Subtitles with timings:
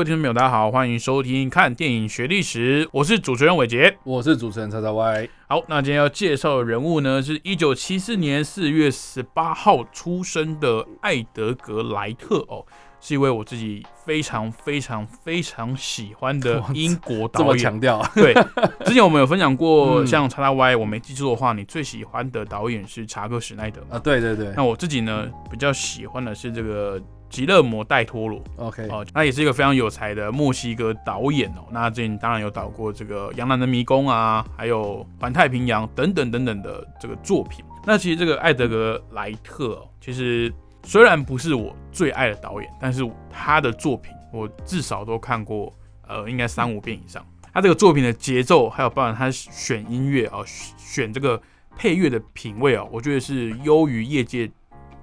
[0.00, 5.28] 位听众朋友，大家好，欢迎收听看电影学历史，我是主持人伟杰，我是主持人叉叉 Y。
[5.46, 12.64] 好，那今天要介绍的人物呢，是一九七四年四月十八号出生的艾德格莱特哦，
[12.98, 17.44] 是一位我自己非常非常非常喜欢的 英国导演。
[17.44, 18.02] 这么强调？
[18.14, 18.32] 对，
[18.86, 23.98] 之前我们有分享过，像叉叉 Y，我没记错的话，你最喜欢的导演是查克史奈德啊？
[23.98, 24.50] 对对对。
[24.56, 26.98] 那我自己呢，比较喜欢的是这个。
[27.30, 31.64] 吉勒摩·戴托罗，OK，哦，那也是一个非常有才的墨西哥导演哦。
[31.70, 37.64] 那最近当然有导过这个《杨澜的迷宫》啊，还有《环太平洋》等等等等的这个作品。
[37.86, 45.72] 那其实这个艾德格莱特，其实虽然不是我最爱的导演，但是他的作品我至少都看过，
[46.08, 47.24] 呃，应该三五遍以上。
[47.52, 50.40] 他这个作品的节奏，还有包含他选音乐啊，
[50.76, 51.40] 选这个
[51.76, 54.50] 配乐的品味啊，我觉得是优于业界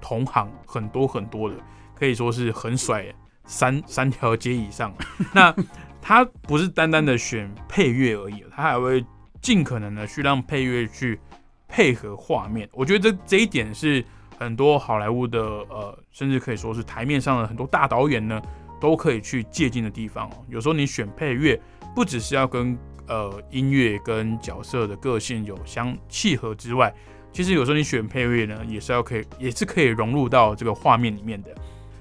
[0.00, 1.56] 同行很多很多的。
[1.98, 3.04] 可以说是很甩
[3.44, 4.94] 三三条街以上。
[5.32, 5.54] 那
[6.00, 9.04] 他不是单单的选配乐而已，他还会
[9.40, 11.18] 尽可能的去让配乐去
[11.66, 12.68] 配合画面。
[12.72, 14.02] 我觉得这这一点是
[14.38, 18.40] 很多好莱坞的呃，甚至可以说是台面上的很多大导演呢，
[18.80, 20.44] 都可以去借鉴的地方哦。
[20.48, 21.60] 有时候你选配乐，
[21.94, 26.94] 不只是要跟呃音乐跟角色的个性有相契合之外，
[27.32, 31.54] 其实有时候你选配乐呢，也是要可以，也是可以融入到这个画面里面的。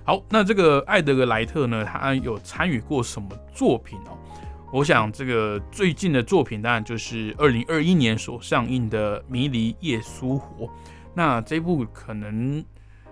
[0.08, 1.84] 好，那这个艾德格莱特呢？
[1.84, 4.18] 他有参与过什么作品哦？
[4.72, 10.66] 我想这个最近的作品当然就是二零二一年所上映的《迷离夜苏活》。
[11.14, 12.64] 那这部可能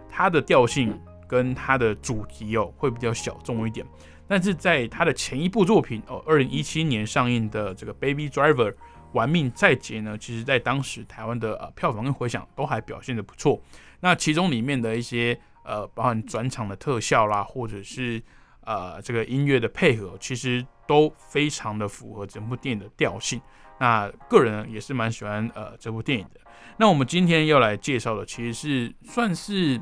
[0.10, 0.98] 它的调性
[1.28, 3.86] 跟它的主题哦会比较小众一点，
[4.26, 8.72] 但是在他的前一部作品哦，二零一七年上映的这个《Baby Driver》
[9.12, 13.62] 玩命再劫呢，其实在当时台湾的呃票房跟回响都还表现的不错。
[14.00, 15.38] 那其中里面的一些。
[15.66, 18.22] 呃，包含转场的特效啦，或者是
[18.62, 23.42] 呃这个音乐的配合，其实都非常的符合整部电影的调性。
[23.80, 26.40] 那个人也是蛮喜欢呃这部电影的。
[26.78, 29.82] 那我们今天要来介绍的，其实是算是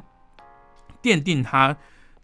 [1.02, 1.76] 奠定他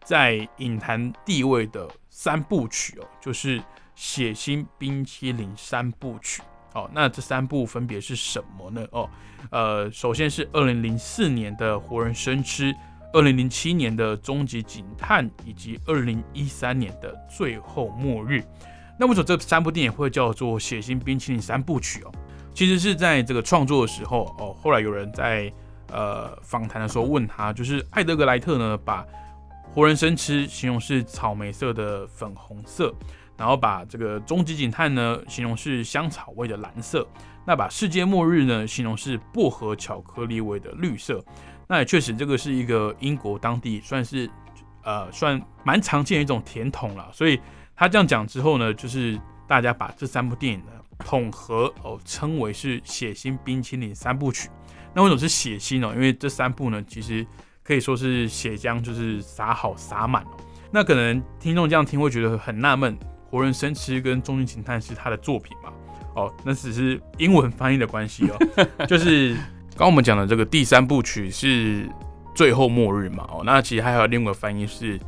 [0.04, 3.60] 在影坛地位的三部曲哦，就是
[3.94, 6.42] 《血腥冰淇淋三部曲》
[6.80, 6.90] 哦。
[6.94, 8.88] 那这三部分别是什么呢？
[8.92, 9.10] 哦，
[9.52, 12.74] 呃，首先是二零零四年的《活人生吃》。
[13.12, 18.40] 二零零七年的《终极警探》以及二零一三年的《最后末日》，
[19.00, 22.12] 那为什么这三部电影会叫做《血腥冰淇淋三部曲》哦？
[22.54, 25.52] 其实是在这个创作的时候哦，后来有人在
[25.92, 29.06] 呃访谈的时候问他，就是艾德格莱特呢，把
[29.72, 32.94] 活人生吃形容是草莓色的粉红色，
[33.38, 37.08] 然后把这个《终极警探》呢形容是香草味的蓝色，
[37.46, 41.24] 那把《世界末日》呢形容是薄荷巧克力味的绿色。
[41.72, 44.28] 那也确实，这个是一个英国当地算是，
[44.84, 47.08] 呃，算蛮常见的一种甜筒了。
[47.14, 47.40] 所以
[47.76, 50.72] 他这样讲之后呢，就是大家把这三部电影呢
[51.06, 54.50] 统合哦，称为是血腥冰淇淋三部曲。
[54.96, 55.94] 那为什么是血腥哦？
[55.94, 57.24] 因为这三部呢，其实
[57.62, 60.38] 可以说是血浆就是撒好撒满哦。
[60.72, 62.98] 那可能听众这样听会觉得很纳闷，
[63.30, 65.72] 《活人生吃》跟《终极警探》是他的作品嘛？
[66.16, 69.38] 哦，那只是英文翻译的关系哦，就是。
[69.80, 71.90] 刚我们讲的这个第三部曲是
[72.36, 73.26] 最后末日嘛？
[73.32, 75.00] 哦，那其实还有另外一个翻译是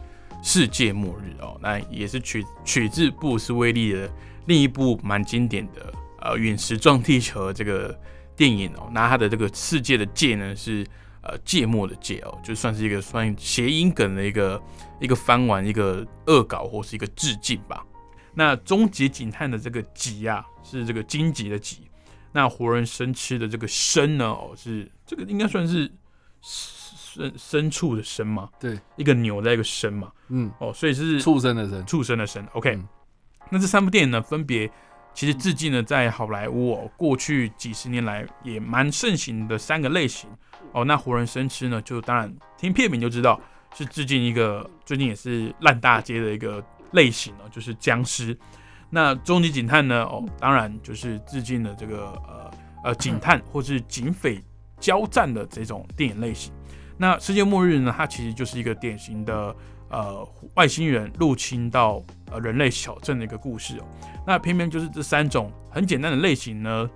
[0.41, 4.09] 世界末日哦，那也是取取自布鲁斯威利的
[4.45, 7.93] 另一部蛮经典的呃陨石撞地球这个
[8.33, 8.89] 电影哦。
[8.93, 10.87] 那它的这个世界的界呢是
[11.21, 14.63] 呃芥末的芥哦，就算是一个算谐音梗的一个
[15.01, 17.85] 一个翻完一个恶搞或是一个致敬吧。
[18.33, 21.90] 那终极警探的这个极啊是这个荆棘的棘。
[22.33, 24.25] 那活人生吃的这个生呢？
[24.25, 25.89] 哦，是这个应该算是
[26.43, 28.49] 牲牲畜的牲嘛？
[28.59, 30.11] 对，一个牛在一个生嘛。
[30.29, 32.45] 嗯，哦，所以是畜生的生，畜生的生。
[32.53, 32.79] OK，
[33.49, 34.71] 那这三部电影呢，分别
[35.13, 40.29] 其实致敬了，在好莱坞哦，过去几十年来也蛮盛行的三个类型。
[40.71, 43.39] 哦，那活人生吃呢，就当然听片名就知道
[43.75, 48.37] 是致敬一个最近也是烂大街的一个类型哦，就是僵尸。
[48.93, 50.03] 那终极警探呢？
[50.03, 52.51] 哦，当然就是致敬了这个呃
[52.83, 54.43] 呃警探或是警匪
[54.79, 56.53] 交战的这种电影类型。
[56.97, 57.93] 那世界末日呢？
[57.97, 59.55] 它其实就是一个典型的
[59.89, 63.85] 呃外星人入侵到呃人类小镇的一个故事哦。
[64.27, 66.89] 那偏偏就是这三种很简单的类型呢，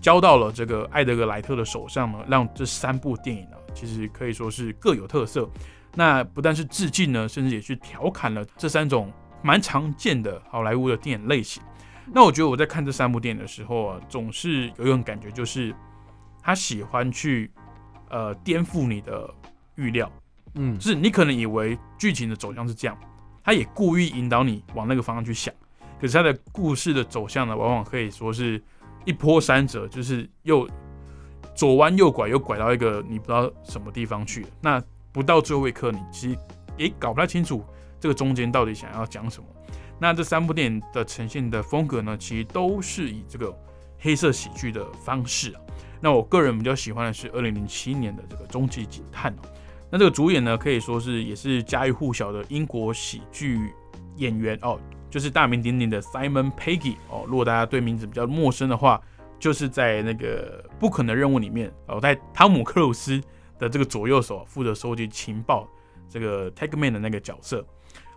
[0.00, 5.48] 交到了这个艾德格莱特的手上呢，让这三部电影呢，其实可以说是各有特色。
[5.94, 9.12] 那不但是致敬呢，甚至也去调侃了这三种
[9.42, 11.62] 蛮常见的好莱坞的电影类型。
[12.12, 15.74] 那我觉得我在看这三部电影的时候啊，总是有一种感觉，就是
[16.42, 17.50] 他喜欢去
[18.10, 19.32] 呃颠覆你的
[19.76, 20.10] 预料，
[20.54, 22.98] 嗯就是你可能以为剧情的走向是这样，
[23.44, 25.54] 他也故意引导你往那个方向去想，
[26.00, 28.60] 可是他的故事的走向呢，往往可以说是
[29.04, 30.68] 一波三折，就是又
[31.54, 34.48] 左弯右拐，又拐到一个你不知道什么地方去了。
[34.60, 36.38] 那不到最后一刻，你其实
[36.76, 37.64] 也搞不太清楚
[38.02, 39.48] 这个中间到底想要讲什么。
[39.96, 43.56] 那这三部电影的呈现的风格呢，其实都是以这个
[44.00, 45.54] 黑色喜剧的方式。
[46.00, 49.42] 那我个人比较喜欢的是二零零七年的这个《终极警探》哦。
[49.88, 53.72] 那这个主演呢，可以说是也是家喻户晓的英国喜剧
[54.16, 54.76] 演员哦，
[55.08, 57.24] 就是大名鼎鼎的 Simon Pegg 哦。
[57.28, 59.00] 如果大家对名字比较陌生的话，
[59.38, 63.20] 就是在那个《不可能任务》里面哦，在汤姆克鲁斯
[63.56, 65.68] 的这个左右手负责收集情报
[66.08, 67.64] 这个 Tag Man 的那个角色。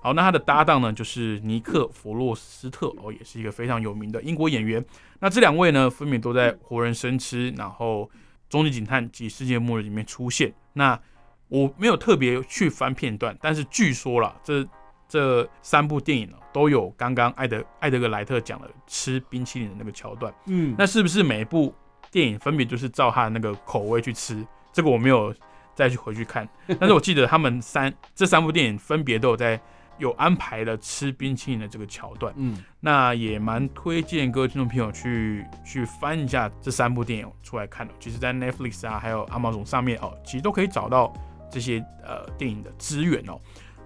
[0.06, 4.86] 好，那他的搭档呢，就是尼克·弗洛斯特哦，也是一个非常有名的英国演员。
[5.18, 8.04] 那这两位呢，分别都在《活人生吃》然后
[8.48, 10.54] 《终极警探》及《世界末日》里面出现。
[10.74, 11.00] 那
[11.48, 14.64] 我没有特别去翻片段，但是据说啦，这
[15.10, 20.32] 这三部电影呢，都有刚刚艾德艾德格莱特讲的吃冰淇淋的那个桥段。
[20.46, 21.74] 嗯，那是不是每一部
[22.12, 24.46] 电影分别就是照他的那个口味去吃？
[24.72, 25.34] 这个我没有
[25.74, 26.48] 再去回去看，
[26.80, 29.60] 但是我记得他们三这三部电影分别都有在
[29.98, 32.34] 有安排了吃冰淇淋的这个桥段。
[32.38, 37.94] 嗯那也蛮推荐各位听众朋友去去翻一下这三部电影出来看的。
[38.00, 41.12] 其实，在 Netflix 啊，还有 Amazon 上面哦，其实都可以找到
[41.50, 43.40] 这些呃电影的资源哦。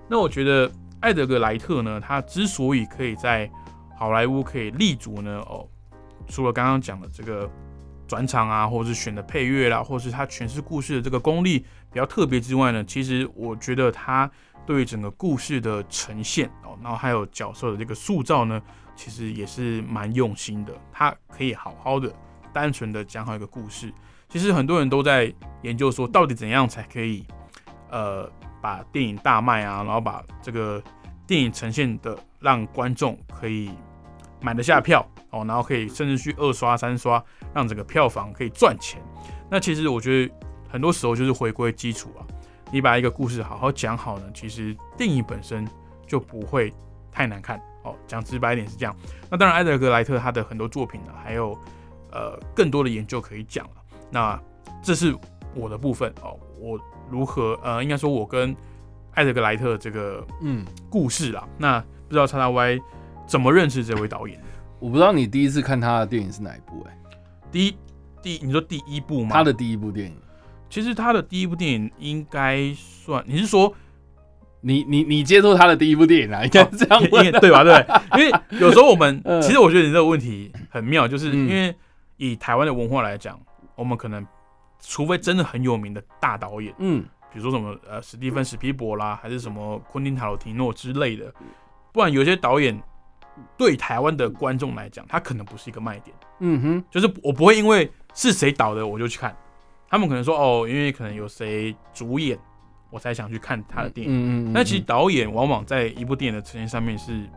[0.09, 0.69] 那我觉得
[0.99, 3.49] 艾德格莱特呢，他之所以可以在
[3.97, 5.65] 好莱坞可以立足呢，哦，
[6.27, 7.49] 除了刚刚讲的这个
[8.05, 11.59] 转场啊，或者是选的配乐啦，或者是他诠释故事的这个功力
[11.91, 14.29] 比较特别之外呢，其实我觉得他
[14.65, 18.61] 对于整个故事的呈现哦，然后还有角色的这个塑造呢，
[18.95, 20.73] 其实也是蛮用心的。
[20.91, 22.13] 他可以好好的、
[22.53, 23.91] 单纯的讲好一个故事。
[24.27, 25.33] 其实很多人都在
[25.63, 27.25] 研究说，到底怎样才可以，
[27.89, 30.81] 呃，把电影大卖啊，然后把这个
[31.25, 33.71] 电影呈现的让观众可以
[34.39, 37.23] 买得下票哦，然后可以甚至去二刷、三刷，
[37.55, 39.01] 让整个票房可以赚钱。
[39.49, 40.33] 那其实我觉得
[40.69, 42.21] 很多时候就是回归基础啊，
[42.71, 45.67] 你把一个故事好好讲好呢，其实电影本身
[46.05, 46.73] 就不会
[47.11, 47.95] 太难看哦。
[48.07, 48.95] 讲直白一点是这样。
[49.29, 51.57] 那当然，艾德格莱特他的很多作品呢，还有
[52.11, 53.71] 呃更多的研究可以讲了。
[54.11, 54.39] 那
[54.81, 55.15] 这是
[55.55, 56.79] 我的部分哦，我
[57.09, 58.55] 如何呃，应该说我跟
[59.13, 61.47] 艾德格莱特这个嗯，故事啦。
[61.57, 62.79] 那不知道叉叉 Y
[63.27, 64.39] 怎么认识这位导演？
[64.79, 66.97] 我不知道你第一次看他的电影是哪一部、哎，
[67.51, 67.77] 第一
[68.21, 69.31] 第你说第一部吗？
[69.33, 70.15] 他的第一部电影，
[70.69, 73.73] 其实他的第一部电影应该算，你是说？
[74.61, 76.43] 你你你接触他的第一部电影啊？
[76.43, 77.31] 应该是这样应问。
[77.31, 77.63] 该对吧？
[77.63, 77.85] 对，
[78.17, 79.41] 因为有时候我们 嗯。
[79.41, 81.47] 其实我觉得你这个问题很妙，就是嗯。
[81.47, 81.73] 因为
[82.17, 83.39] 以台湾的文化来讲，
[83.75, 84.25] 我们可能
[84.81, 87.01] 除非真的很有名的大导演，嗯，
[87.33, 91.33] 比如说什么呃史蒂芬史皮博啦，还是什么昆汀塔罗提诺之类的，
[91.93, 92.77] 不然有些导演
[93.57, 96.13] 对台湾的观众来讲，他可能不是一个卖点。
[96.39, 99.33] 嗯哼，就是我不会因为是谁导的我就去看，
[99.89, 102.37] 他们可能说哦，因为可能有谁主演，
[102.89, 104.13] 我才想去看他的电影。
[104.13, 107.27] 嗯嗯嗯，但其实导演往往在一部电影的呈现上面是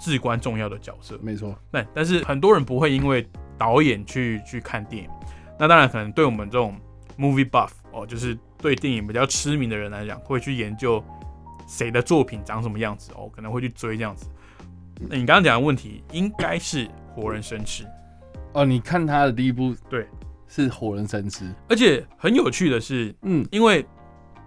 [0.00, 1.18] 至关重要的角色。
[1.22, 5.08] 没错，那，但是很多人不会因为导演去去看电影。
[5.58, 6.74] 那当然，可能对我们这种
[7.16, 11.02] movie buff 哦，就是对电影比较痴迷的人来讲，会去研究
[11.68, 14.26] 谁的作品长什么样子哦，可能会去追这样子。
[15.08, 17.84] 那你刚刚讲的问题，应该是活人生吃。
[18.54, 20.06] 哦，你看他的第一部，对，
[20.54, 23.82] 是《活人生吃》，而且很有趣的是，嗯，因为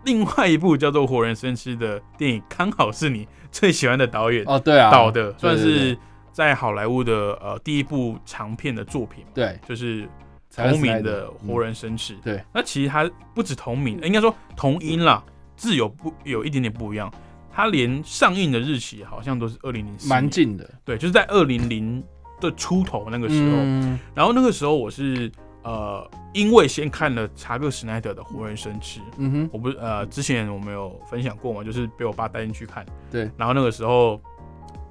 [0.03, 5.97] 另外一部叫做《活人生吃》的电影，刚好是你最喜欢的导演哦，对啊，导的，算是
[6.31, 9.59] 在好莱坞的呃第一部长片的作品嘛，对。
[9.67, 10.07] 就是
[10.55, 15.23] 同名的《活人，人生吃》嗯对，那其实它不止同名，应该说同音啦，
[15.57, 17.11] 字有不有一点点不一样。
[17.51, 20.69] 它连上映的日期好像都是二零零四，蛮近的。
[20.83, 22.03] 对，就是在二零零
[22.39, 23.57] 的出头那个时候。
[23.57, 23.97] 嗯。
[24.13, 25.31] 然后那个时候我是
[25.65, 34.21] 呃，因为先看了查克·史奈德的《活人生吃》，嗯哼，我不是呃，之前我们有分享过嘛，就是被我爸带进去看，对，然后那个时候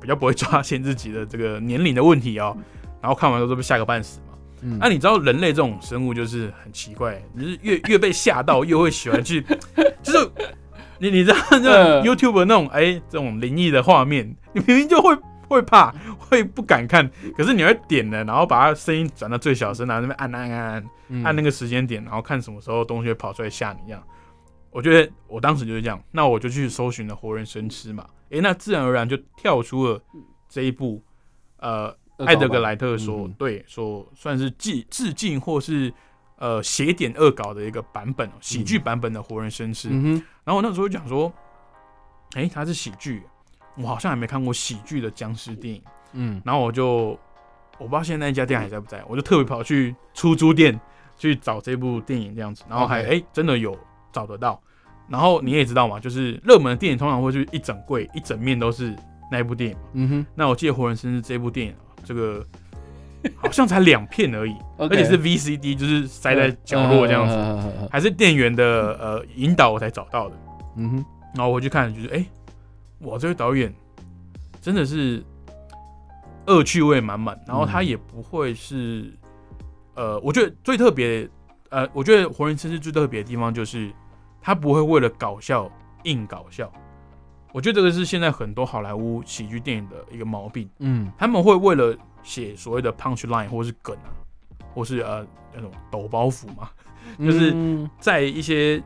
[0.01, 2.57] 比较不会抓现自己的这个年龄的问题哦，
[3.01, 4.37] 然后看完之后都被吓个半死嘛。
[4.63, 4.77] 嗯。
[4.81, 9.41] 那、你知道人类这种生物就是很奇怪，你是越 越被吓到，越会喜欢去，
[10.03, 10.31] 就是
[10.99, 15.17] 你你知道那 YouTube 那种哎、这种灵异的画面，你明明就会
[15.47, 15.95] 会怕，
[16.29, 24.03] 会不敢看，可是你会点的，然后把它声音转到最小声，然后那边按按按按嗯按那个时间点，然后看什么时候东西会跑出来吓你一样。
[24.71, 30.03] 我觉得我当时就是这样，那我就去搜寻了活人生吃嘛，诶、那自然而然就跳出了
[30.49, 31.01] 这一部
[31.59, 35.93] 呃艾德格莱特所、嗯对所算是致致敬或是
[36.39, 39.89] 呃写点恶搞的一个版本，喜剧版本的活人生吃。
[39.93, 41.33] 嗯，然后我那时候就讲说，
[42.35, 43.23] 诶，它是喜剧，
[43.77, 45.81] 我好像还没看过喜剧的僵尸电影。
[46.15, 47.19] 嗯然后我就
[47.79, 50.79] 我不知道现在那家店还在不在，我就特别跑去出租店
[51.19, 53.77] 去找这部电影这样子，然后还哎、真的有
[54.13, 54.61] 找得到。
[55.09, 58.97] 然后你也知道嘛，就是热门的电影通常会去一整柜一整面都是
[59.31, 59.83] 那一部电影嘛。
[59.93, 62.43] 嗯哼那我记得《活人生日》这部电影啊，这个
[63.37, 70.37] 好像才两片而已而且是 VCD，就是塞在角落这样子，子，还是店员的呃引导我才找到的。
[70.77, 71.05] 嗯哼，
[71.35, 72.27] 然后我去看，就是哎、诶
[73.01, 73.73] 哇，这位导演
[74.63, 75.23] 真的是
[76.47, 79.13] 恶趣味满满，然后他嗯也不会是，
[79.95, 81.29] 呃，我觉得最特别，
[81.71, 83.93] 呃，我觉得《活人生是最特别的地方就是
[84.41, 85.71] 他不会为了搞笑
[86.05, 86.71] 硬搞笑，
[87.53, 91.11] 我觉得这个是现在很多好莱坞喜剧电影的一个毛病，嗯。
[91.17, 94.13] 他们会为了写所谓的 punch line 或是梗啊，
[94.75, 96.69] 或是呃那种抖包袱嘛，
[97.19, 97.89] 就是嗯。
[97.99, 98.83] 在一些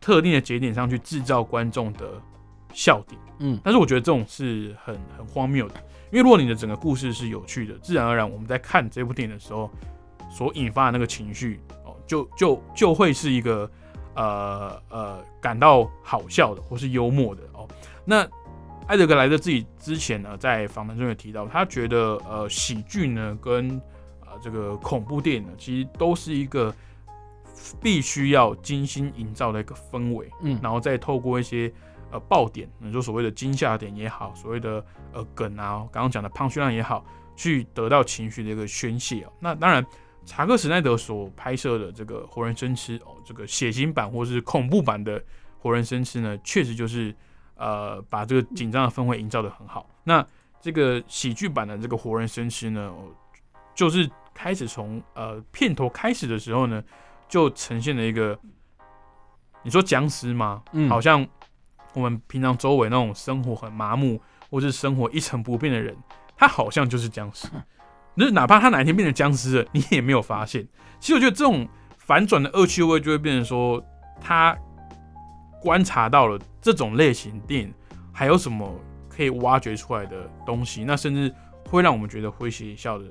[0.00, 2.20] 特定的节点上去制造观众的
[2.72, 3.20] 笑点。
[3.38, 3.60] 嗯。
[3.62, 5.74] 但是我觉得这种是很很荒谬的，
[6.12, 9.70] 因为如果你的整个故事是有趣的，自然而然我们在看这部电影的时候
[10.30, 13.70] 所引发的那个情绪哦，就就就会是一个
[14.14, 17.66] 呃呃感到好笑的或是幽默的哦。
[18.04, 18.26] 那
[18.86, 23.80] 艾德格莱特自己之前呢在访谈中有提到，他觉得呃喜剧呢跟
[24.20, 26.72] 呃这个恐怖电影呢，其实都是一个
[27.80, 30.30] 必须要精心营造的一个氛围。
[30.42, 31.72] 嗯然后再透过一些
[32.16, 34.82] 呃爆点，你说所谓的惊吓点也好，所谓的
[35.12, 37.04] 呃梗啊，刚刚讲的胖虚量也好，
[37.36, 39.32] 去得到情绪的一个宣泄哦。
[39.38, 39.84] 那当然，
[40.24, 45.20] 查克·史奈德所拍摄的这个《活人生吃》哦，这个血腥版或是恐怖版的
[45.58, 47.14] 《活人生吃》呢，确实就是
[47.56, 49.86] 呃把这个紧张的氛围营造的很好。
[50.02, 50.26] 那
[50.60, 53.12] 这个喜剧版的这个《活人生吃》呢，哦
[53.74, 56.82] 就是开始从呃片头开始的时候呢，
[57.28, 58.38] 就呈现了一个。
[59.62, 60.62] 你说僵尸吗？
[60.70, 61.26] 嗯好像
[61.96, 65.96] 我们平常周围那种生活很麻木，或是生活一成不变的人，
[66.36, 67.48] 他好像就是僵尸。
[68.16, 70.66] 就是哪怕他哪一天变成僵尸了，你也没有发现。
[71.00, 73.82] 其实我觉得这种反转的恶趣味，就会变成说，
[74.20, 74.56] 他
[75.60, 77.72] 观察到了这种类型电影
[78.12, 78.70] 还有什么
[79.08, 81.34] 可以挖掘出来的东西，那甚至
[81.68, 83.04] 会让我们觉得会心一笑的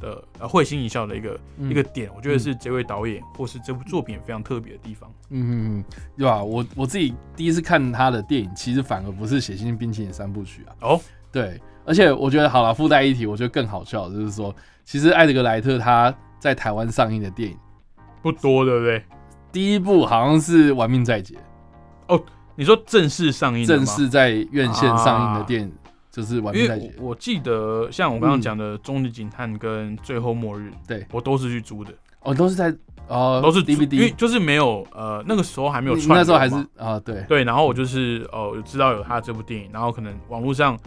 [0.00, 5.08] 的呃会心一笑的一个、嗯一个点，我觉得是这位导演或是这部作品非常特别的地方。
[5.28, 5.84] 嗯嗯嗯，
[6.16, 6.42] 对吧？
[6.42, 10.74] 我我自己第一次看他的电影，其实反而不是《血腥冰淇淋三部曲》啊。
[10.80, 14.54] 哦，对，而且我觉得好了，附带一提，我觉得更好笑的就是说，
[14.84, 17.56] 其实艾德格莱特他在台湾上映的电影，
[18.22, 19.04] 不多，对不对？
[19.52, 21.34] 第一部好像是《玩命在劫
[22.06, 22.22] 哦
[22.56, 25.72] 你说正式上映》，正式在院线上映的电影、
[26.10, 26.86] 就是《玩因命在劫》。
[26.88, 32.74] 为我我记得，像我刚刚讲的《终极警探》跟《最后末日》，对我都是去租的，哦，都是在
[33.08, 40.78] 哦，都是租因为 DVD，就是没有呃那个时候还没有你串，那时候还是啊，对，对，然后我就是哦有知道有他这部电影，然后可能网络上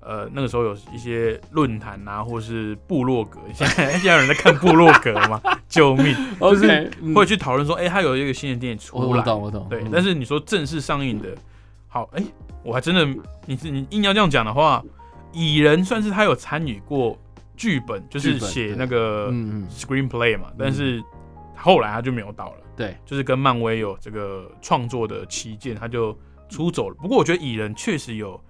[0.00, 5.40] 呃那个时候有一些论坛啊，或是部落格，现在 现在有人在看部落格吗？
[5.68, 6.14] 救命！
[6.38, 11.28] 就是会去讨论说，哎、他有一个新的电影出来，我懂我懂，对，嗯但是你说正式上映的，
[11.92, 12.24] 好，哎、
[12.64, 13.06] 我还真的，
[13.44, 14.82] 你是你硬要这样讲的话，
[15.30, 17.18] 蚁人算是他有参与过
[17.54, 19.30] 剧本，就是写那个
[19.68, 21.04] screenplay 嘛，但是
[21.54, 26.18] 后来他就没有导了，对，就是跟漫威有这个创作的旗舰，他就
[26.48, 26.96] 出走了。
[26.98, 28.40] 不过我觉得蚁人确实有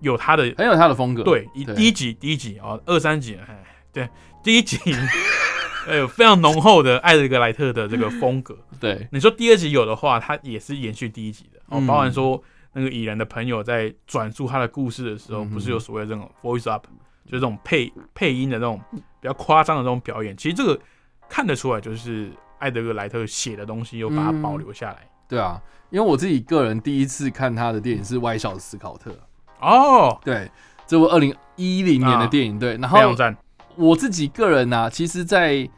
[0.00, 4.08] 有他的很有他的风格，对，一第一集第一集啊，二三集，哎，对，
[4.42, 4.78] 第一集。
[5.86, 11.86] 哎，有非常浓厚的艾德格莱特的这个风格， 对，你说第二集有的话，它也是延续第一集的哦，嗯。
[11.86, 12.42] 包含说
[12.72, 16.86] 那个蚁人的朋友在转述他的故事的时候，嗯不是有所谓的这种 voice up，
[17.24, 20.36] 就是这种配配音的那种比较夸张的这种表演。
[20.36, 20.78] 其实这个
[21.28, 25.08] 看得出来，就是艾德格莱特写的东西又把它嗯保留下来。
[25.28, 25.60] 对啊，
[25.90, 29.10] 因为我自己个人第一次看他的电影是《歪小子斯考特》，
[29.60, 30.50] 哦，对，
[30.86, 32.98] 这部二零一零年的电影，对，然后。
[33.76, 35.54] 我自己个人呢、其实，在《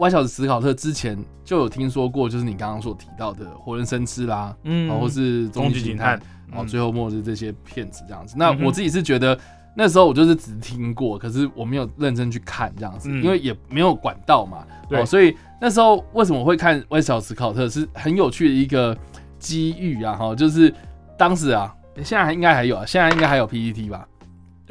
[0.00, 8.34] 歪小子史考特》之前就有听说过，就是你刚刚所提到的《活人生吃》啦，嗯，然后是《终极警探》，然后最后末日这些片子这样子。
[8.36, 9.38] 那我自己是觉得。
[9.72, 18.94] 那时候我就是只听过，可是我没有认真去看这样子，嗯因为也没有管道嘛，对哦，所以那时候为什么会看《歪小子斯考特》是很有趣的一个
[19.38, 20.74] 机遇啊，哈，就是
[21.16, 24.06] 当时啊，现在应该还有啊，现在应该还有 PPT 吧？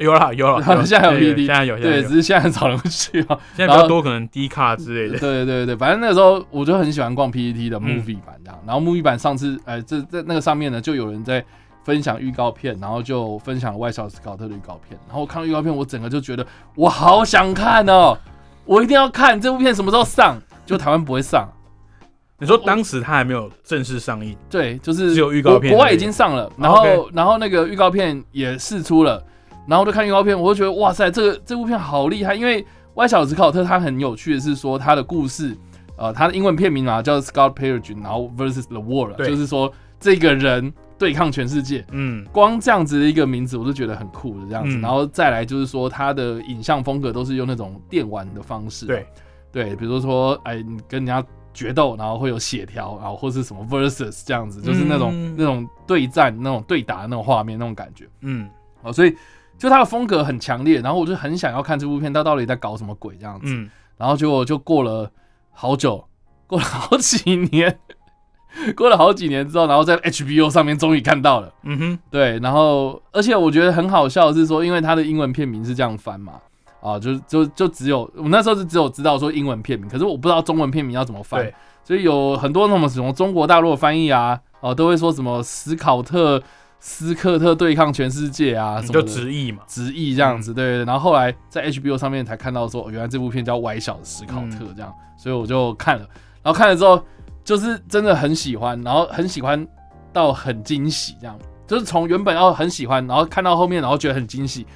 [0.00, 3.38] 有了有了， 现在有 PPT，现在有，对，只是现在很少人去啊。
[3.54, 5.18] 现在比较多可能低卡之类的。
[5.18, 8.58] 对对对，反正那个时候我就很喜欢逛 PPT 的 movie 版这样。
[8.66, 11.44] 然后 movie 版上次，哎，这在那个上面呢，就有人在
[11.84, 14.98] 分享预告片，然后就分享外小斯考特的预告片。
[15.06, 18.16] 然后我看到预告片，我整个就觉得我好想看哦，
[18.64, 20.40] 我一定要看这部片什么时候上？
[20.64, 21.46] 就台湾不会上。
[22.38, 24.34] 你说当时他还没有正式上映？
[24.48, 29.22] 对，就是只有预告片，国外已经上了，然后然后那个预告片也试出了。
[29.70, 32.34] 然后就看预告片，我就觉得哇塞，这个这部片好厉害！
[32.34, 32.60] 因为
[32.94, 35.56] 《歪小子考特》它很有趣的是说，它的故事，
[35.96, 41.86] 呃，它的英文片名啊叫 Scott Pilgrim，然后 versus the world，就是说这个人对抗全世界。
[41.92, 44.76] 嗯，光这样子的一个名字，我就觉得很酷的这样子。
[44.80, 48.86] 然后再来就是说，它的影像风格都是用那种电玩的方式。
[48.86, 49.06] 对
[49.52, 51.24] 对，比如说，哎，你跟人家
[51.54, 58.08] 决斗，然后会有血条，然后或是什么 versus 这样子，就是那种那种对战、那种对打的那种画面那种感觉。
[58.22, 58.50] 嗯，
[58.82, 59.14] 好，所以。
[59.60, 63.54] 就他的风格很强烈，然后我就很想要看这部片，他到底在搞什么鬼这样子。
[63.54, 65.10] 嗯，然后结果就过了
[65.52, 66.02] 好久，
[66.46, 67.78] 过了好几年，
[68.74, 71.52] 过了好几年之后，然后在 HBO 上面终于看到了。
[71.64, 76.40] 嗯哼，对，然后而且我觉得很好笑的是说，因为他的英文片名是这样翻嘛，
[76.80, 81.52] 啊，就就就只有我那时候是只有知道说英文片名，可是我不知道中文片名要怎么翻，
[81.84, 86.42] 所以有很多那种什么中国大陆的翻译啊，哦，都会说什么史考特。
[86.80, 90.84] 斯科特对抗全世界啊，什么就直译嘛，直译这样子，对对。
[90.86, 96.06] 然后后来在 HBO 上面才看到说，原来这部片叫《歪小的斯考特》这样，所以我就看了。
[96.42, 97.04] 然后看了之后，
[97.44, 99.66] 就是真的很喜欢，然后很喜欢
[100.10, 104.66] 到很惊喜，这样就是从原本要很喜欢，然后看到后面，然后觉得很惊喜。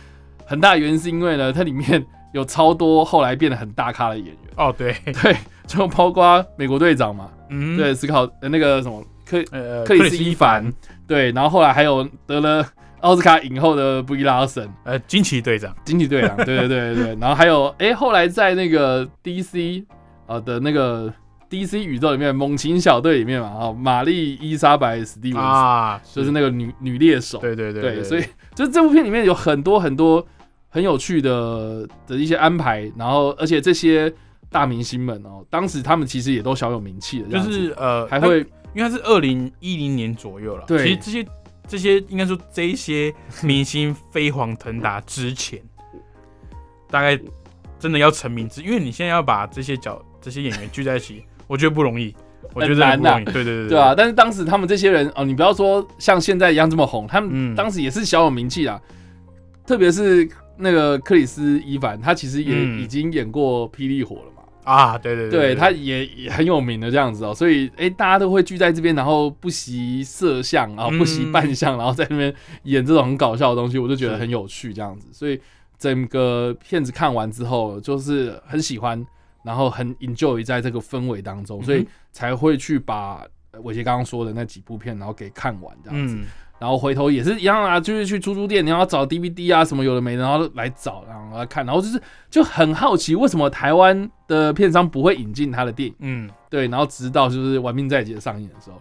[0.45, 5.35] 很大原因是因为呢，它里面有超多后来变得很大咖的演员哦，对 对，
[5.67, 9.03] 就包括美国队长嘛，嗯，对，斯考那个什么。
[9.27, 10.71] 克呃克里斯伊凡
[11.07, 12.67] 对，然后后来还有得了
[13.01, 19.85] 奥斯卡影后的布伊拉森，呃惊奇队长，惊奇队长，对对对对对，然后还有哎后来在那个 DC
[20.27, 21.13] 呃的那个
[21.51, 28.25] DC 宇宙里面猛禽小队里面嘛啊玛丽伊莎白史蒂文啊就是那个女女猎手，对对对，所以
[28.55, 30.27] 就是这部片里面有很多很多
[30.71, 34.11] 很有趣的的一些安排，然后而且这些
[34.51, 38.45] 大明星们哦，当时他们其实也都小有名气的，就是呃还会。
[38.75, 41.27] 因为它是二零一零年左右了，对，其实这些
[41.67, 45.61] 这些应该说这一些明星飞黄腾达之前，
[46.91, 47.19] 大概
[47.79, 52.15] 真的要成名之，因为你现在要把这些角这些演员聚在一起，我觉得不容易，
[52.53, 53.95] 我觉得难的，对对对对啊！
[53.97, 58.81] 但是当时他们这些人哦，你不要说像现在一样这么红，他们当时也是小有名气啊，
[59.67, 64.33] 特别是那个克里斯伊凡，他其实也已经演过《霹雳火》了。
[64.65, 75.07] 啊，对对对，他也也很有名的这样子哦，所以哎，大家都会聚在这边，然后不惜摄像，然后不惜扮相，然后在那边演这种很搞笑的东西，我就觉得很有趣这样子。
[75.13, 75.39] 所以
[75.79, 79.07] 整个片子看完之后，就是很喜欢，
[79.45, 83.27] 然后很 enjoy 在这个氛围当中，所以才会去把
[83.63, 86.17] 伟杰刚刚说的那几部片，然后给看完这样子。
[86.65, 92.01] 然后回头也是一样啊，就是去租书店，你要找 DVD 啊什么有的没的，然后来找，然后来看，然后就是
[92.31, 95.95] 就很好奇，为什么台湾的片商不会引进他的电影？
[95.99, 98.81] 嗯，对，然后直到就是《玩命在劫》上映的时候，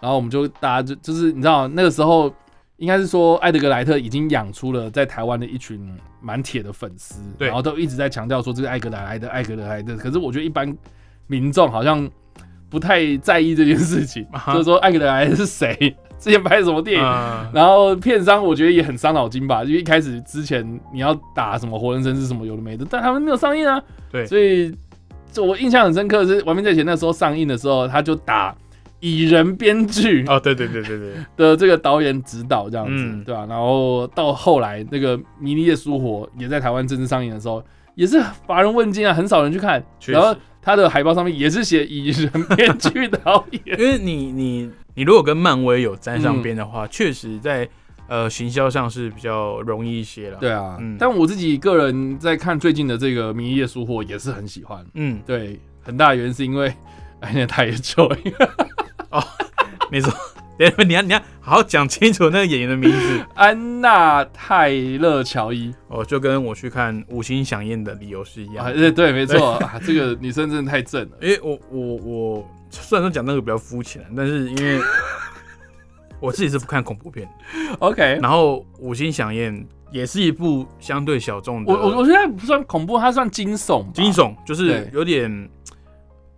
[0.00, 2.32] 然后我们就大家就就是你知道那个时候
[2.76, 10.72] 应该是说艾德格莱特已经养出了在台湾的一群蛮铁的粉丝，对，然后都一直在强调说这个艾格莱的艾格莱的，可是我觉得一般
[11.26, 12.08] 民众好像
[12.70, 15.96] 不太在意这件事情，就是说艾格莱是谁。
[16.24, 17.06] 之前拍什么电影，
[17.52, 23.78] 然后片商我觉得也很伤脑筋吧，就一开始之前你要打什么活人生是什么有的没的，但他们没有上映啊。
[24.10, 24.74] 对，所以
[25.36, 28.56] 我印象很深刻是《亡命在前》那时候上映的时候，他就打
[29.00, 33.44] 蚁人编剧哦，对对对对对 的这个导演指导这样子，对吧？
[33.46, 37.62] 然后到后来那个《迷离夜书火》也在台湾正式上映的时候，
[37.96, 39.84] 也是乏人问津啊，很少人去看。
[40.06, 44.70] 然后他的海报上面也是写蚁人编剧导演，因为你你。
[44.96, 47.68] 你如果跟漫威有沾上边的话，确实在
[48.06, 50.38] 呃行销上是比较容易一些了。
[50.38, 54.86] 对啊，但我自己个人在看最近的这个《迷夜书货》也是很喜欢。
[54.94, 56.72] 嗯，对，很大原因是因为
[57.18, 58.32] 安娜泰勒乔伊。
[59.10, 59.20] 哦，
[59.90, 60.14] 没错，
[60.86, 65.74] 你要你要好好讲清楚那个演员的名字， 安娜泰勒乔伊。
[65.88, 68.72] 哦，就跟我去看《五星响宴》的理由是一样。
[68.72, 71.16] 对对，没错，这个女生真的太正了。
[71.22, 72.50] 因为我我我。
[72.76, 74.80] 虽然说讲那个比较肤浅，但是因为
[76.18, 77.28] 我自己是不看恐怖片
[77.78, 78.18] ，OK。
[78.20, 79.54] 然后《五星响宴》
[79.92, 85.48] 也是一部相对小众的，我我我现在不算恐怖，它算惊悚，惊悚就是有点，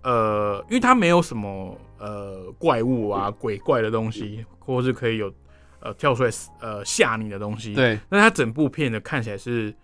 [0.03, 5.33] 呃，因为它没有什么呃怪物啊、鬼怪的东西，或是可以有
[5.81, 6.31] 呃跳出来
[6.61, 9.75] 呃吓你的东西。，对，那它整部片呢看起来是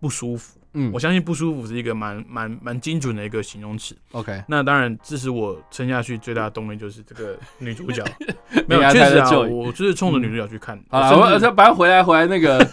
[0.00, 0.58] 不舒服。
[0.72, 3.92] 嗯我相信不舒服是一个蛮蛮蛮精准的一个形容词。
[4.12, 8.04] ，OK，那当然，支持我撑下去最大的动力就是这个女主角。
[8.68, 10.80] 没有，确实啊，我就是冲着女主角去看。
[10.88, 12.64] 好了，甚至我我把它回来回来那个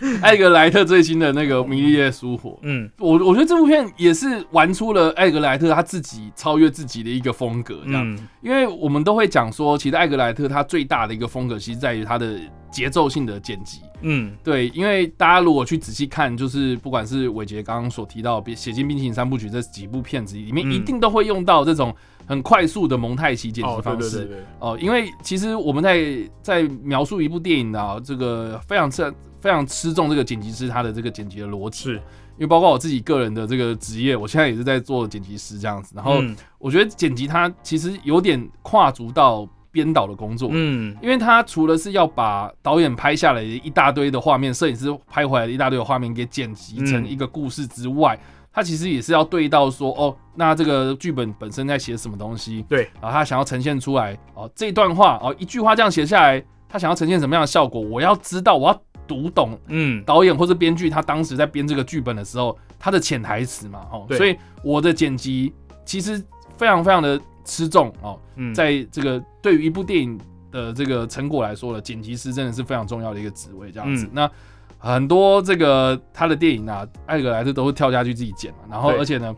[0.22, 8.04] 艾格莱特最新的那个《迷离夜疏火》，嗯，我我觉得这部片也是玩出了艾格莱特他自己超越自己的一个风格，这样。
[8.14, 12.38] 嗯因为我们都会讲说，其实艾格莱特他最大的一个风格，其实在于他的
[12.70, 13.80] 节奏性的剪辑。
[14.02, 21.94] 嗯对，因为大家如果去仔细看，就是不管是伟杰刚刚所提到《写进冰淇淋三部曲》这几部片子里面，嗯一定都会用到这种
[22.26, 24.44] 很快速的蒙太奇剪辑方式。
[24.58, 26.04] 哦，因为其实我们在
[26.42, 29.10] 在描述一部电影的、啊、这个非常吃
[29.44, 36.34] 非常吃重这个剪辑师他的这个剪辑的逻辑，是，因为包括我自己个人的这个职业，我现在也是在做剪辑师这样子，然后嗯。
[36.58, 40.96] 我觉得剪辑它其实有点跨足到编导的工作，嗯。
[41.02, 48.18] 因为它除了是要把导演拍下来的一大堆的画面，摄影师拍回来的一大堆的画面给剪辑成嗯一个故事之外，
[48.50, 60.02] 他其实也是要对到说，哦，那这个剧本本身在写什么东西，对，然后他想要呈现出来，哦，这段话，哦，一句话这样写下来，他想要呈现什么样的效果，我要知道，我要读懂嗯。
[60.04, 65.52] 导演或者编剧他当时在编这个剧本的时候，他的潜台词嘛，哦，所以我的剪辑
[65.84, 66.22] 其实
[66.56, 70.18] 非常非常的吃重哦，嗯，在这个对于一部电影
[70.50, 74.06] 的这个成果来说了，剪辑师真的是非常重要的一个职位，这样子。
[74.06, 74.10] 嗯。
[74.12, 74.30] 那
[74.78, 79.34] 很多这个他的电影啊，艾格莱斯都会跳下去自己剪嘛，然后而且呢，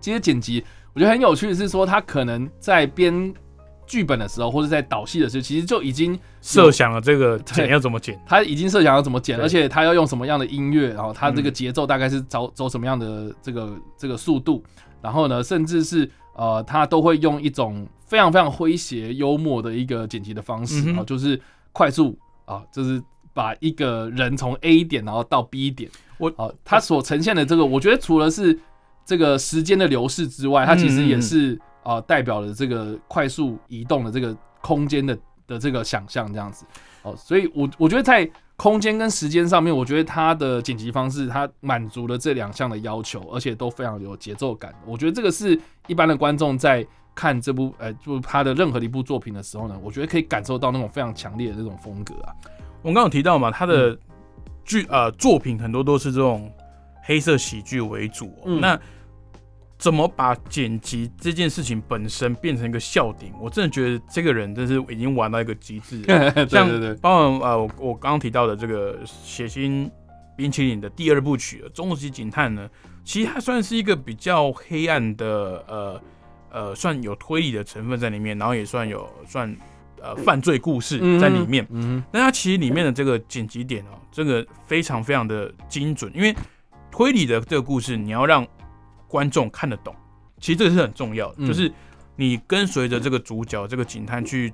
[0.00, 3.32] 其实剪辑我觉得很有趣的是说，他可能在编
[3.86, 14.62] 剧本的时候，或者在导戏的时候，其实就已经设想了这个剪要怎么剪，他已经设想要怎么剪，而且他要用什么样的音乐，然后他这个嗯节奏大概是走走什么样的这个这个速度，
[15.00, 21.40] 然后呢，甚至是呃，他都会用一种非常非常诙谐幽默的一个剪辑的方式然后就是
[21.72, 28.58] 快速啊、就是把一个人从 A 点然后到 B 点，我啊、他所呈现的这个，我觉得除了是
[29.06, 36.64] 这个时间的流逝之外，它其实也是啊、呃代表了这个快速移动的这个空间的的这个想象这样子。
[37.02, 44.72] 哦，所以我我觉得在空间跟时间上面，我觉得它的剪辑方式它满足了这两项的要求，而且都非常有节奏感。
[44.86, 52.32] 我觉得这个是一般的观众在看这部呃，就他的任何的一部作品的时候呢，我觉得可以感受到那种非常强烈的这种风格啊。
[52.82, 53.98] 我们刚刚有提到嘛，他的
[54.64, 56.48] 剧呃作品很多都是这种
[57.02, 58.80] 黑色喜剧为主哦、嗯那
[59.82, 63.32] 怎么把剪辑这件事情本身变成一个笑点？
[63.40, 66.30] 我真的觉得这个人真是已经玩到一个极致了。
[66.30, 69.90] 对像对对，包括呃，我我刚刚提到的这个《血腥
[70.36, 72.70] 冰淇淋》的第二部曲《终极警探》呢，
[73.02, 76.00] 其实它算是一个比较黑暗的呃
[76.52, 79.52] 呃，算有推理的成分在里面，然后也算有算
[80.00, 81.66] 呃犯罪故事在里面。
[81.70, 86.32] 嗯那它其实里面的这个剪辑点哦，这个非常非常的精准，因为
[86.88, 88.46] 推理的这个故事，你要让
[89.12, 89.94] 观众看得懂，
[90.40, 91.46] 其实这个是很重要的，嗯。
[91.46, 91.70] 就是
[92.16, 94.50] 你跟随着这个主角这个警探去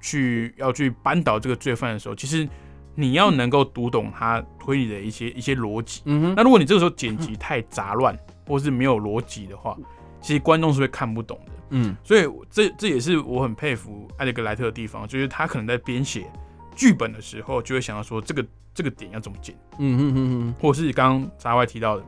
[0.00, 2.48] 去要去扳倒这个罪犯的时候，其实
[2.94, 6.00] 你要能够读懂他推理的一些一些逻辑。
[6.06, 9.76] 嗯哼，那如果你这个时候剪辑太杂乱，或是没有逻辑的话，
[10.22, 11.52] 其实观众是会看不懂的。
[11.70, 11.94] 嗯。
[12.02, 16.26] 所以这这也是我很佩服艾德格莱特的地方，就是他可能在编写
[16.74, 22.04] 剧本的时候，就会想到说这个这个点要怎么剪，嗯哼哼哼，或是刚刚杂外提到的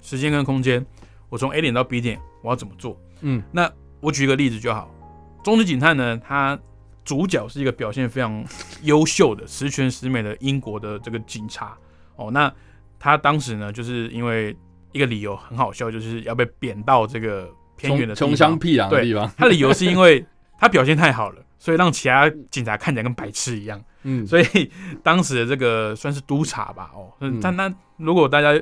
[0.00, 0.84] 时间跟空间，
[1.28, 2.98] 我从 A 点到 B 点我要怎么做？
[3.22, 4.90] 嗯那我举一个例子就好，
[5.44, 6.58] 《终极警探》呢，他
[7.04, 8.44] 主角是一个表现非常
[8.82, 11.76] 优秀的、十全十美的英国的这个警察
[12.16, 12.30] 哦。
[12.30, 12.52] 那
[12.98, 14.56] 他当时呢，就是因为
[14.92, 20.24] 一个理由很好笑，就是要被贬到这个偏远的穷乡僻壤的地方，他的理由是因为
[20.58, 23.82] 他表现太好了，所以让其他警察看起来跟白痴一样。
[24.02, 24.70] 嗯，所以
[25.02, 28.58] 当时的这个算是督察吧，哦，嗯但那如果大家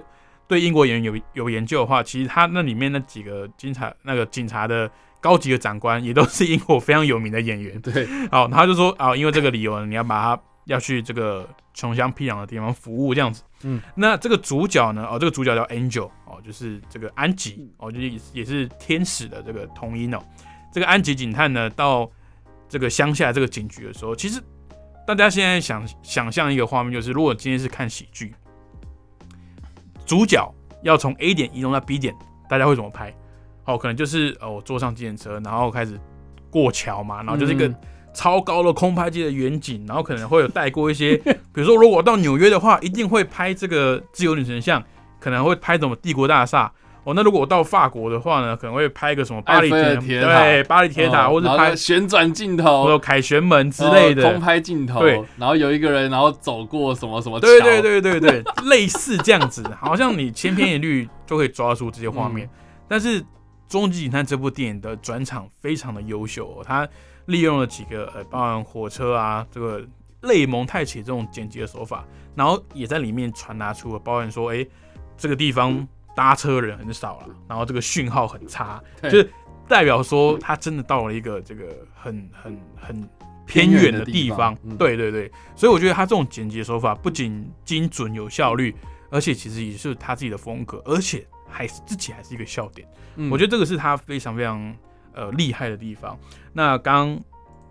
[0.48, 7.80] 对英国演员有有研究的话，其实他那里面那几个警察那个警察的高级的长官也都是英国非常有名的演员。
[7.82, 13.42] 对，哦，他就说啊、因为这个理由，你要把他要去这个穷乡僻壤的地方服务这样子。
[13.62, 20.18] 嗯，那这个主角呢，哦，这个主角叫 Angel，哦，就是这个安吉，哦，就是也是天使的这个同音哦。
[20.72, 22.10] 这个安吉警探呢，到
[22.68, 24.40] 这个乡下这个警局的时候，其实
[25.06, 28.32] 大家现在想想象一个画面，就是如果今天是看喜剧，
[30.08, 30.42] 主角
[30.82, 32.14] 要从 A 点移动到 B 点，
[32.48, 33.14] 大家会怎么拍？
[33.66, 36.00] 哦，可能就是哦，我坐上计程车，然后开始
[36.50, 37.76] 过桥嘛，然后就是一个嗯
[38.14, 41.14] 超高的空拍机的远景，然后可能会有带过一些，
[41.52, 44.82] 比如说如果到纽约的话，一定会拍这个自由女神像，
[45.20, 46.72] 可能会拍什么帝国大厦。
[47.08, 54.28] 哦，那如果我到法国的话呢，可能会拍个什么巴黎铁塔对，巴黎铁塔，哦或者拍旋转镜或头者凯旋门之类的。
[54.28, 54.40] 哦空。
[54.40, 58.20] 拍镜头，对，然后有一个人然后走过什么什么桥，对对对对。
[58.20, 62.46] 对， 类似这样子，好像你千篇一律就可以抓住这些画面。
[62.46, 62.50] 嗯。
[62.86, 63.22] 但是
[63.68, 66.86] 《终极警探》这部电影的转场非常的优秀、哦，它
[67.26, 69.82] 利用了几个呃，包含火车啊，这个
[70.22, 74.66] 类蒙太奇这种剪辑的手法，然后也在里面传达出了，包含说，哎、
[75.16, 75.86] 这个地方
[76.18, 79.30] 搭车人很少了，然后这个讯号很差，就是
[79.68, 83.08] 代表说他真的到了一个这个很很很
[83.46, 84.52] 偏远的地方。
[84.76, 88.74] 对对对，所以我觉得他这种剪辑手法不仅精准有效率，
[89.12, 92.88] 而且其实也是他自己的风格，而且还是自己还是一个笑点。
[93.14, 94.74] 嗯我觉得这个是他非常非常
[95.12, 96.18] 呃厉害的地方。
[96.52, 97.24] 那刚刚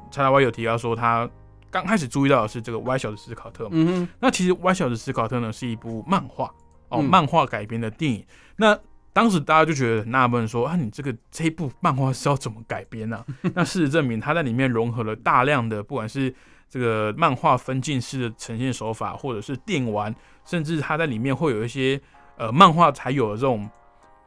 [0.10, 1.30] 查达歪有提到说，他
[1.70, 3.72] 刚开始注意到的是这个歪小的斯考特嘛。
[3.74, 6.50] 嗯哼，那其实《歪小的斯考特》呢是一部漫画
[6.90, 8.26] 哦，嗯漫画改编的电影。
[8.56, 8.78] 那
[9.14, 16.34] 当时大家就觉得很纳闷说啊，你这个这一部漫画是要怎么改编呢、 那事实证明，它在里面融合了大量的不管是
[16.70, 20.14] 这个漫画分镜式的呈现手法，或者是电玩，
[20.46, 22.00] 甚至它在里面会有一些
[22.38, 23.68] 呃漫画才有的这种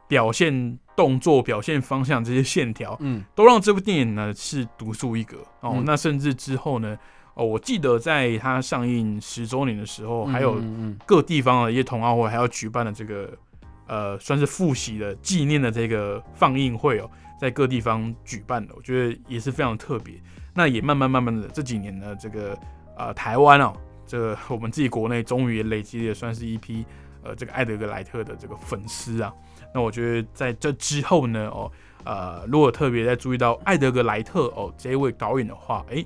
[0.07, 5.75] 表现动作、表现方向这些线条，嗯都让这部电影呢是独树一格哦。
[5.75, 6.97] 嗯那甚至之后呢，
[7.33, 10.61] 哦，我记得在它上映十周年的时候，还有
[11.05, 13.29] 各地方的一些同好会还要举办的这个
[13.87, 20.15] 呃，算是复习的纪念的这个放映会哦，在各地方举办的，我觉得也是非常特别。
[20.53, 22.57] 那也慢慢慢慢的这几年呢，这个
[22.97, 23.73] 呃台湾哦，
[24.05, 26.85] 这个我们自己国内终于也累积了算是一批
[27.23, 29.33] 呃这个艾德格莱特的这个粉丝啊。
[29.73, 31.71] 那我觉得在这之后呢，哦
[32.03, 36.05] 呃，如果特别在注意到艾德格莱特哦这一位导演的话，诶，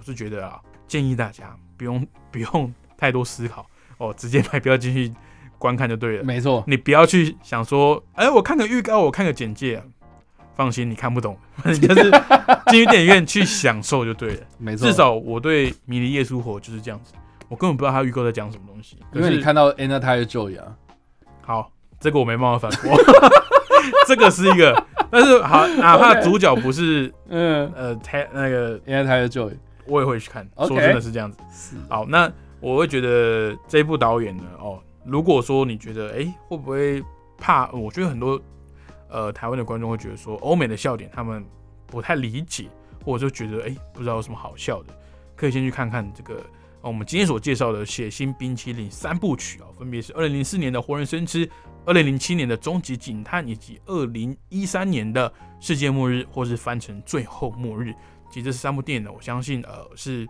[0.00, 0.58] 我是觉得啊，
[0.88, 3.66] 建议大家不用不用太多思考
[3.98, 5.12] 哦，直接买票进去
[5.58, 6.26] 观看就对了嗯，。
[6.26, 9.82] 没错，你不要去想说，哎、我看个预告，我看个简介，
[10.54, 12.10] 放心，你看不懂，你就是
[12.68, 14.40] 进去电影院去享受就对了。
[14.56, 17.12] 没错，至少我对《迷离夜书火》就是这样子，
[17.50, 18.96] 我根本不知道他预告在讲什么东西。
[19.12, 20.74] 因为你看到 Anna Taylor Joy 啊，
[21.42, 22.98] 好，这个我没办法反驳，
[24.08, 29.52] 这个是一个，但是好，哪怕主角不是嗯呃，太那个，，Anna Taylor Joy
[29.90, 30.48] 我也会去看。
[30.56, 31.38] 说真的是这样子。
[31.52, 37.02] 是好，那我会觉得这一部导演呢，哦，如果说你觉得，哎、会不会
[37.36, 37.70] 怕？
[37.72, 38.40] 我觉得很多
[39.08, 41.44] 呃台湾的观众会觉得说，欧美的笑点他们
[41.86, 42.68] 不太理解，
[43.04, 44.94] 或者就觉得，哎、不知道有什么好笑的，
[45.34, 46.34] 可以先去看看这个。
[46.82, 51.46] 哦我们今天所介绍的《血腥冰淇淋》三部曲啊、分别是二零零四年的《活人生吃》，
[51.84, 55.28] 二零零七年的《终极警探》，以及二零一三年的
[55.60, 57.90] 《世界末日》，或是翻成《最后末日》。
[58.30, 60.26] 其实这三部电影呢，我相信呃是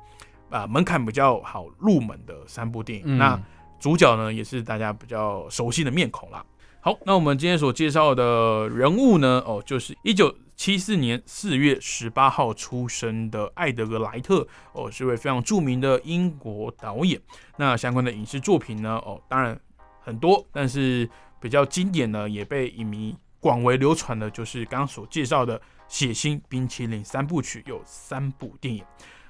[0.48, 3.04] 啊、门槛比较好入门的三部电影。
[3.06, 3.40] 嗯那
[3.78, 6.44] 主角呢，也是大家比较熟悉的面孔啦。
[6.80, 17.18] 好，那我们今天所介绍的人物呢，哦，就是一九七四年四月十八号出生的艾德格莱特，哦，是位非常著名的英国导演。
[17.56, 19.58] 那相关的影视作品呢，哦，当然
[20.02, 21.08] 很多，但是
[21.40, 25.58] 比较经典呢，也被影迷广为流传的，就是刚刚所介绍的
[25.90, 28.83] 《血腥冰淇淋三部曲》，有三部电影。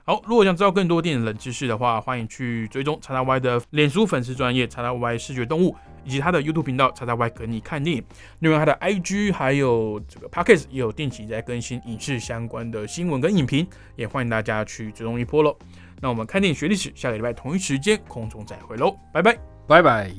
[0.05, 8.05] 好，如果想知道更多电影冷知识的话，欢迎去追踪叉叉 Y 的脸书粉丝专业叉叉 Y 视觉动物，以及他的 YouTube 频道叉叉 Y 跟你看电影。
[8.41, 15.57] 另外，他的 IG 还有这个 Podcast 也有定期在更新影视相关的新闻跟影评，也欢迎大家去追踪一波喽。
[16.01, 19.39] 那我们看电影学历史，下个礼拜同一时间空中再会喽，拜拜。
[19.69, 20.11] 拜拜。